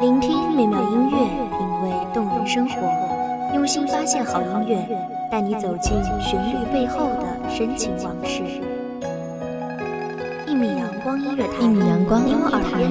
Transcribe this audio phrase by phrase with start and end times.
[0.00, 1.18] 聆听美妙音乐，
[1.58, 2.74] 品味动人生活，
[3.54, 4.88] 用心发现好音乐，
[5.30, 8.42] 带你走进旋律背后的深情往事。
[10.46, 12.82] 一米阳光音乐台，一米阳光音乐台，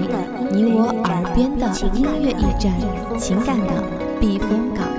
[0.51, 2.71] 你我耳边的音乐驿站，
[3.17, 3.73] 情感的
[4.19, 4.98] 避风港。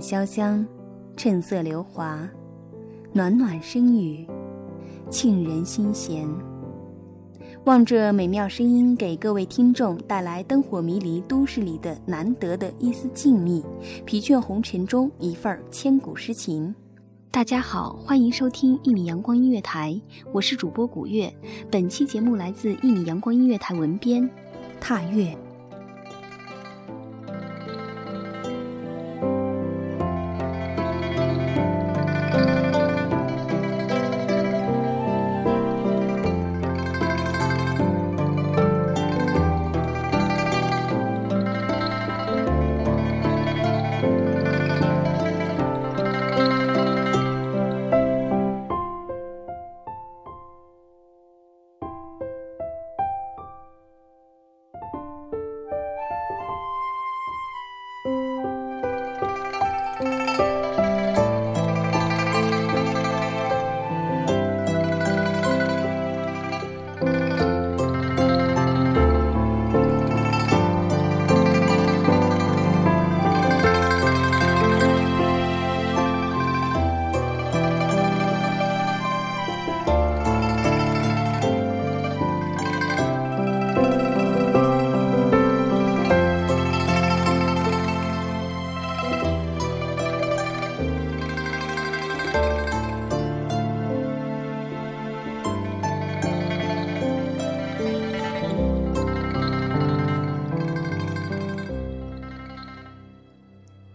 [0.00, 0.64] 潇湘，
[1.16, 2.28] 趁色流华，
[3.12, 4.26] 暖暖声语，
[5.10, 6.28] 沁人心弦。
[7.64, 13.64] 望这美妙声音，给各位听众带来灯火迷离都市里的难得的一丝静谧，
[14.04, 16.72] 疲倦红尘中一份千古诗情。
[17.30, 20.00] 大家好，欢迎收听一米阳光音乐台，
[20.32, 21.32] 我是主播古月。
[21.70, 24.30] 本期节目来自一米阳光音乐台文编
[24.80, 25.36] 踏月。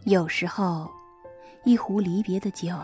[0.05, 0.89] 有时候，
[1.63, 2.75] 一壶离别的酒，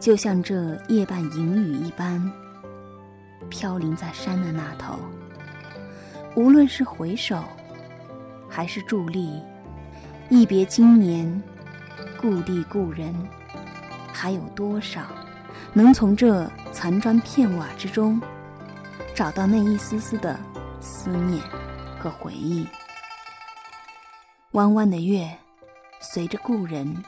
[0.00, 2.20] 就像这夜半银雨一般，
[3.48, 4.98] 飘零在山的那头。
[6.34, 7.44] 无论是回首，
[8.48, 9.40] 还是伫立，
[10.28, 11.40] 一别经年，
[12.20, 13.14] 故地故人，
[14.12, 15.02] 还有多少
[15.72, 18.20] 能从这残砖片瓦之中，
[19.14, 20.36] 找到那一丝丝的
[20.80, 21.40] 思念
[21.96, 22.66] 和回忆？
[24.50, 25.30] 弯弯的月。
[26.02, 27.04] 随着故人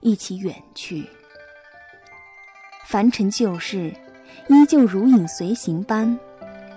[0.00, 1.04] 一起远去，
[2.86, 3.92] 凡尘旧事
[4.48, 6.16] 依旧如影随形般，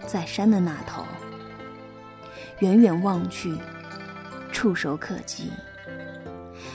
[0.07, 1.05] 在山的那头，
[2.59, 3.55] 远远望去，
[4.51, 5.51] 触手可及。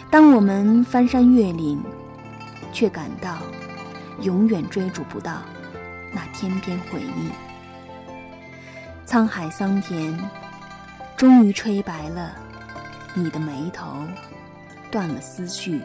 [0.08, 1.82] 当我们翻山越岭，
[2.72, 3.38] 却感到
[4.22, 5.42] 永远追逐不到
[6.12, 7.28] 那天边回忆。
[9.04, 10.16] 沧海桑田，
[11.16, 12.36] 终于吹白了
[13.14, 14.06] 你的眉头。
[14.90, 15.80] 断了思绪，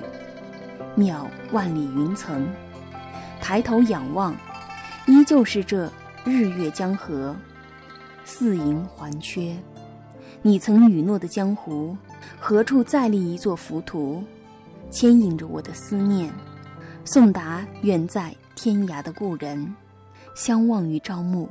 [0.98, 2.48] 渺万里云层，
[3.40, 4.36] 抬头仰望，
[5.08, 5.92] 依旧是这
[6.24, 7.36] 日月江河，
[8.24, 9.56] 四盈环缺。
[10.42, 11.96] 你曾允诺的江湖，
[12.40, 14.24] 何处再立一座浮屠，
[14.90, 16.32] 牵引着我的思念，
[17.04, 19.76] 送达远在天涯的故人，
[20.36, 21.50] 相望于朝暮。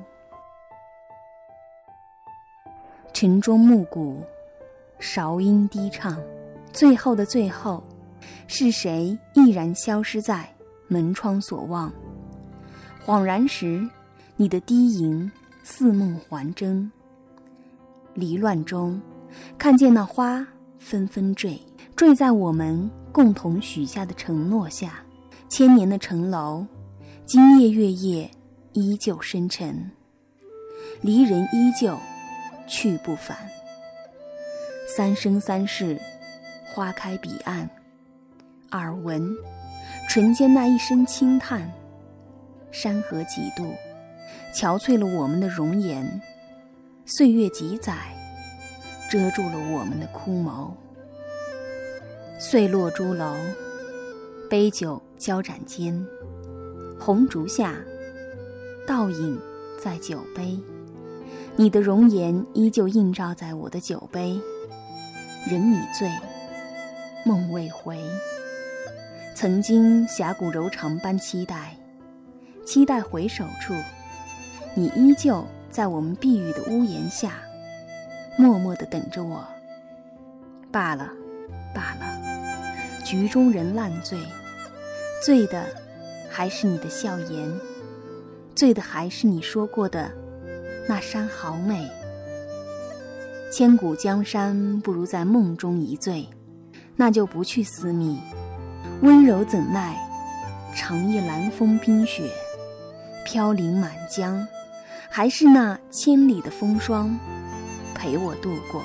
[3.13, 4.23] 晨钟暮鼓，
[4.99, 6.21] 韶音低唱。
[6.75, 7.81] 最后的最后，
[8.49, 10.53] 是谁毅然消失在
[10.89, 11.91] 门窗所望？
[13.07, 13.89] 恍然时，
[14.35, 15.31] 你的低吟
[15.63, 16.91] 似梦还真。
[18.15, 19.01] 离乱中，
[19.57, 20.45] 看见那花
[20.81, 21.61] 纷纷坠，
[21.95, 24.95] 坠在我们共同许下的承诺下。
[25.49, 26.67] 千年的城楼，
[27.25, 28.29] 今夜月夜
[28.73, 29.89] 依旧深沉。
[31.03, 31.97] 离人依旧，
[32.67, 33.37] 去不返。
[34.97, 36.01] 三生三世。
[36.75, 37.71] 花开彼岸，
[38.73, 39.33] 耳闻
[40.09, 41.71] 唇间那一声轻叹。
[42.73, 43.73] 山河几度，
[44.53, 46.05] 憔悴了我们的容颜；
[47.07, 47.95] 岁月几载，
[49.09, 50.73] 遮住了我们的枯眸。
[52.41, 53.37] 碎落朱楼，
[54.51, 56.05] 杯酒交盏间，
[56.99, 57.77] 红烛下，
[58.85, 59.41] 倒影
[59.81, 60.59] 在酒杯。
[61.55, 64.41] 你的容颜依旧映照在我的酒杯，
[65.49, 66.11] 人已醉，
[67.25, 67.99] 梦未回。
[69.35, 71.77] 曾经侠骨柔肠般期待，
[72.65, 73.75] 期待回首处，
[74.75, 77.33] 你依旧在我们碧玉的屋檐下，
[78.37, 79.45] 默默地等着我。
[80.71, 81.11] 罢了，
[81.75, 84.19] 罢了，局中人烂醉，
[85.25, 85.65] 醉的
[86.31, 87.51] 还是你的笑颜，
[88.55, 90.11] 醉的还是你说过的。
[90.87, 91.91] 那山好美，
[93.51, 96.29] 千古江山不如在梦中一醉，
[96.97, 98.19] 那就不去私密。
[99.03, 99.97] 温柔怎奈
[100.75, 102.31] 长夜寒风冰雪，
[103.25, 104.47] 飘零满江，
[105.11, 107.19] 还是那千里的风霜
[107.95, 108.83] 陪我度过。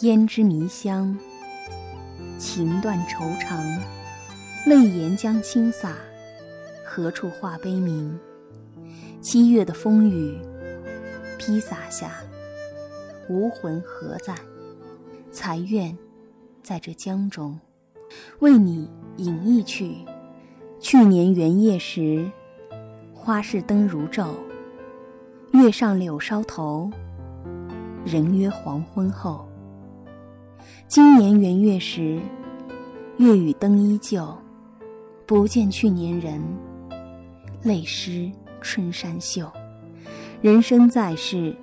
[0.00, 1.16] 胭脂迷香，
[2.38, 3.62] 情断愁肠，
[4.66, 5.94] 泪眼将倾洒。
[6.84, 8.18] 何处话悲鸣？
[9.22, 10.38] 七月的风雨
[11.38, 12.12] 披洒下，
[13.28, 14.34] 无魂何在？
[15.30, 15.96] 才愿
[16.62, 17.58] 在这江中，
[18.38, 19.96] 为你饮一曲。
[20.78, 22.30] 去年元夜时，
[23.12, 24.28] 花市灯如昼，
[25.52, 26.88] 月上柳梢头，
[28.04, 29.48] 人约黄昏后。
[30.86, 32.20] 今年元月时，
[33.16, 34.32] 月与灯依旧，
[35.26, 36.40] 不见去年人。
[37.62, 38.30] 泪湿
[38.60, 39.50] 春衫袖，
[40.42, 41.56] 人生在世，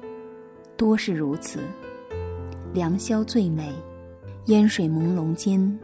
[0.82, 1.60] 多是如此。
[2.74, 3.72] 良宵最美，
[4.46, 5.80] 烟水朦胧间，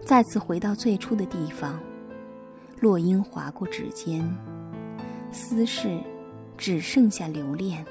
[0.00, 1.80] 再次回到最初的地方。
[2.78, 4.24] 落英划过指尖，
[5.32, 6.00] 思事
[6.56, 7.84] 只剩下留恋。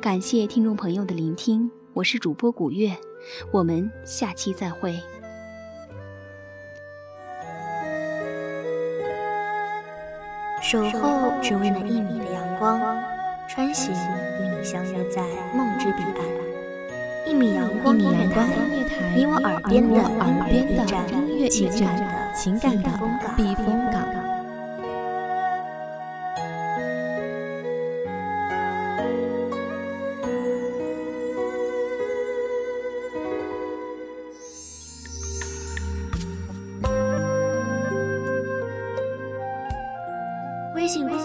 [0.00, 2.96] 感谢听众朋友的聆听，我是主播古月，
[3.52, 4.98] 我们下期再会。
[10.62, 12.80] 守候只为那一米的阳光，
[13.46, 15.20] 穿行与你相约在
[15.54, 16.24] 梦之彼岸。
[17.26, 18.46] 一米阳光音乐台，
[19.14, 22.90] 你我耳边的耳边的音乐驿站，情感的
[23.36, 24.19] 避风港。